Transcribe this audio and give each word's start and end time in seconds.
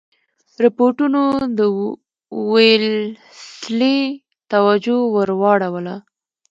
رپوټونو 0.63 1.21
د 1.57 1.59
ویلسلي 2.51 3.99
توجه 4.51 4.97
ور 5.13 5.29
واړوله. 5.41 5.95